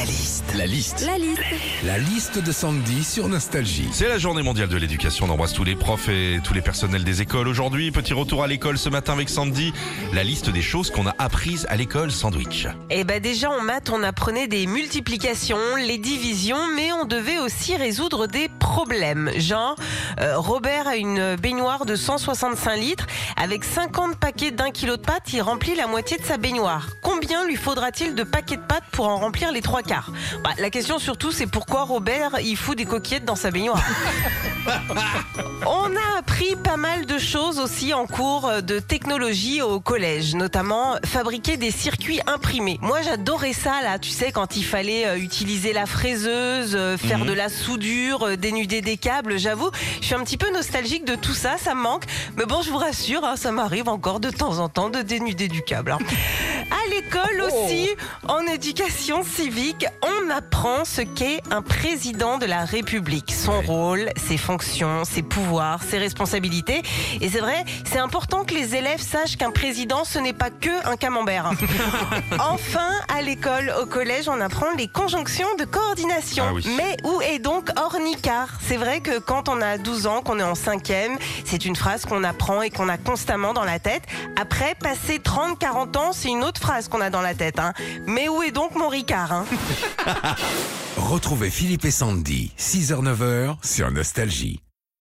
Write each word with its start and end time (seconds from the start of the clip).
La 0.00 0.06
liste. 0.06 0.54
La 0.56 0.66
liste. 0.66 1.04
La 1.06 1.18
liste. 1.18 1.42
La 1.84 1.98
liste 1.98 2.38
de 2.42 2.52
Sandy 2.52 3.04
sur 3.04 3.28
Nostalgie. 3.28 3.90
C'est 3.92 4.08
la 4.08 4.16
journée 4.16 4.40
mondiale 4.40 4.70
de 4.70 4.78
l'éducation. 4.78 5.26
On 5.26 5.30
embrasse 5.30 5.52
tous 5.52 5.62
les 5.62 5.76
profs 5.76 6.08
et 6.08 6.40
tous 6.42 6.54
les 6.54 6.62
personnels 6.62 7.04
des 7.04 7.20
écoles 7.20 7.46
aujourd'hui. 7.46 7.90
Petit 7.90 8.14
retour 8.14 8.42
à 8.42 8.46
l'école 8.46 8.78
ce 8.78 8.88
matin 8.88 9.12
avec 9.12 9.28
Sandy. 9.28 9.74
La 10.14 10.24
liste 10.24 10.48
des 10.48 10.62
choses 10.62 10.90
qu'on 10.90 11.06
a 11.06 11.14
apprises 11.18 11.66
à 11.68 11.76
l'école 11.76 12.10
sandwich. 12.12 12.66
Eh 12.88 13.04
ben 13.04 13.20
déjà 13.20 13.50
en 13.50 13.60
maths, 13.60 13.90
on 13.92 14.02
apprenait 14.02 14.46
des 14.46 14.66
multiplications, 14.66 15.58
les 15.76 15.98
divisions, 15.98 16.66
mais 16.74 16.92
on 16.92 17.04
devait 17.04 17.38
aussi 17.38 17.76
résoudre 17.76 18.26
des 18.26 18.48
problèmes. 18.58 19.30
Genre, 19.36 19.76
euh, 20.20 20.38
Robert 20.38 20.88
a 20.88 20.96
une 20.96 21.36
baignoire 21.36 21.84
de 21.84 21.94
165 21.94 22.76
litres. 22.76 23.06
Avec 23.36 23.64
50 23.64 24.16
paquets 24.16 24.50
d'un 24.50 24.70
kilo 24.70 24.96
de 24.96 25.02
pâtes, 25.02 25.30
il 25.34 25.42
remplit 25.42 25.74
la 25.74 25.86
moitié 25.86 26.16
de 26.16 26.24
sa 26.24 26.38
baignoire. 26.38 26.88
Combien 27.02 27.44
lui 27.44 27.56
faudra-t-il 27.56 28.14
de 28.14 28.22
paquets 28.22 28.56
de 28.56 28.62
pâtes 28.62 28.84
pour 28.92 29.06
en 29.06 29.18
remplir 29.18 29.52
les 29.52 29.60
trois 29.60 29.82
Bah, 30.44 30.50
La 30.58 30.70
question 30.70 30.98
surtout, 30.98 31.32
c'est 31.32 31.46
pourquoi 31.46 31.84
Robert, 31.84 32.38
il 32.42 32.56
fout 32.56 32.76
des 32.76 32.84
coquillettes 32.84 33.24
dans 33.24 33.36
sa 33.36 33.50
baignoire? 33.50 33.82
On 35.66 35.86
a 35.96 36.18
appris 36.18 36.54
pas 36.56 36.76
mal 36.76 37.06
de 37.06 37.18
choses 37.18 37.58
aussi 37.58 37.94
en 37.94 38.06
cours 38.06 38.50
de 38.62 38.78
technologie 38.78 39.62
au 39.62 39.80
collège, 39.80 40.34
notamment 40.34 40.96
fabriquer 41.04 41.56
des 41.56 41.70
circuits 41.70 42.20
imprimés. 42.26 42.78
Moi, 42.82 43.00
j'adorais 43.02 43.52
ça 43.52 43.80
là, 43.82 43.98
tu 43.98 44.10
sais, 44.10 44.32
quand 44.32 44.56
il 44.56 44.64
fallait 44.64 45.06
euh, 45.06 45.16
utiliser 45.16 45.72
la 45.72 45.86
fraiseuse, 45.86 46.74
euh, 46.76 46.96
faire 46.96 47.24
de 47.24 47.32
la 47.32 47.48
soudure, 47.48 48.26
euh, 48.26 48.36
dénuder 48.36 48.80
des 48.82 48.96
câbles. 48.96 49.38
J'avoue, 49.38 49.70
je 50.00 50.06
suis 50.06 50.14
un 50.14 50.22
petit 50.24 50.36
peu 50.36 50.52
nostalgique 50.52 51.04
de 51.04 51.14
tout 51.14 51.34
ça, 51.34 51.56
ça 51.58 51.74
me 51.74 51.80
manque. 51.80 52.04
Mais 52.36 52.46
bon, 52.46 52.62
je 52.62 52.70
vous 52.70 52.78
rassure, 52.78 53.24
hein, 53.24 53.36
ça 53.36 53.50
m'arrive 53.52 53.88
encore 53.88 54.20
de 54.20 54.30
temps 54.30 54.58
en 54.58 54.68
temps 54.68 54.90
de 54.90 55.02
dénuder 55.02 55.48
du 55.48 55.62
câble. 55.62 55.92
hein. 55.92 55.98
À 56.70 56.88
l'école 56.88 57.42
aussi, 57.42 57.88
en 58.28 58.46
éducation 58.46 59.24
civique, 59.24 59.86
on 60.02 60.30
apprend 60.30 60.84
ce 60.84 61.02
qu'est 61.02 61.40
un 61.50 61.62
président 61.62 62.38
de 62.38 62.46
la 62.46 62.64
République, 62.64 63.32
son 63.32 63.60
rôle, 63.62 64.10
ses 64.16 64.36
fonctions, 64.36 65.04
ses 65.04 65.22
pouvoirs, 65.22 65.82
ses 65.82 65.98
responsabilités. 65.98 66.82
Et 67.20 67.28
c'est 67.28 67.40
vrai, 67.40 67.64
c'est 67.84 67.98
important 67.98 68.44
que 68.44 68.54
les 68.54 68.76
élèves 68.76 69.00
sachent 69.00 69.36
qu'un 69.36 69.50
président, 69.50 70.04
ce 70.04 70.18
n'est 70.18 70.32
pas 70.32 70.50
que 70.50 70.88
un 70.88 70.96
camembert. 70.96 71.50
enfin, 72.38 72.90
à 73.08 73.22
l'école, 73.22 73.72
au 73.82 73.86
collège, 73.86 74.28
on 74.28 74.40
apprend 74.40 74.70
les 74.76 74.88
conjonctions 74.88 75.48
de 75.58 75.64
coordination. 75.64 76.44
Ah 76.48 76.52
oui. 76.54 76.64
Mais 76.76 76.96
où 77.04 77.20
est 77.22 77.38
donc 77.40 77.70
C'est 78.66 78.76
vrai 78.76 79.00
que 79.00 79.18
quand 79.18 79.48
on 79.48 79.60
a 79.60 79.78
12 79.78 80.06
ans, 80.06 80.22
qu'on 80.22 80.38
est 80.38 80.42
en 80.42 80.54
cinquième, 80.54 81.18
c'est 81.44 81.64
une 81.64 81.76
phrase 81.76 82.04
qu'on 82.04 82.24
apprend 82.24 82.62
et 82.62 82.70
qu'on 82.70 82.88
a 82.88 82.98
constamment 82.98 83.52
dans 83.52 83.64
la 83.64 83.78
tête. 83.78 84.02
Après, 84.40 84.74
passer 84.74 85.18
30-40 85.18 85.96
ans, 85.98 86.12
c'est 86.12 86.28
une 86.28 86.42
autre 86.44 86.60
phrase 86.60 86.88
qu'on 86.88 87.00
a 87.00 87.10
dans 87.10 87.22
la 87.22 87.34
tête. 87.34 87.58
hein. 87.58 87.72
Mais 88.06 88.28
où 88.28 88.42
est 88.42 88.50
donc 88.52 88.74
mon 88.74 88.88
Ricard 88.88 89.32
hein? 89.32 89.44
Retrouvez 90.96 91.50
Philippe 91.50 91.84
et 91.84 91.90
Sandy, 91.90 92.52
6h-9h 92.58 93.56
sur 93.62 93.90
Nostalgie. 93.90 94.60